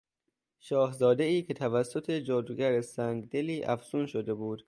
[0.59, 4.59] شاهزادهای که توسط جادوگر سنگدلی افسون شده بود